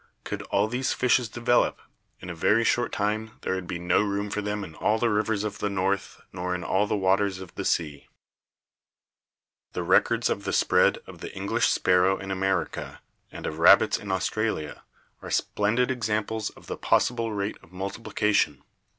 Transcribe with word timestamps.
Could 0.23 0.41
all 0.49 0.67
these 0.67 0.93
fishes 0.93 1.29
develop, 1.29 1.79
in 2.21 2.31
a 2.31 2.33
very 2.33 2.63
short 2.63 2.91
time 2.91 3.37
there 3.41 3.53
would 3.53 3.67
be 3.67 3.77
no 3.77 4.01
room 4.01 4.31
for 4.31 4.41
them 4.41 4.63
in 4.63 4.73
all 4.73 4.97
the 4.97 5.11
rivers 5.11 5.43
of 5.43 5.59
the 5.59 5.69
North 5.69 6.19
nor 6.33 6.55
in 6.55 6.63
all 6.63 6.87
the 6.87 6.95
waters 6.97 7.37
of 7.39 7.53
the 7.53 7.63
sea." 7.63 8.07
The 9.73 9.83
records 9.83 10.27
of 10.27 10.43
the 10.43 10.53
spread 10.53 10.97
of 11.05 11.19
the 11.19 11.31
English 11.35 11.67
sparrow 11.67 12.17
in 12.17 12.31
America 12.31 12.99
and 13.31 13.45
of 13.45 13.59
rabbits 13.59 13.99
in 13.99 14.11
Australia 14.11 14.81
are 15.21 15.29
splendid 15.29 15.91
examples 15.91 16.47
FACTORS 16.49 16.57
OF 16.57 16.63
EVOLUTION— 16.63 16.63
SELECTION 16.63 16.63
189 16.63 16.63
of 16.63 16.65
the 17.21 17.27
possible 17.27 17.31
rate 17.31 17.57
of 17.61 17.71
multiplication. 17.71 18.63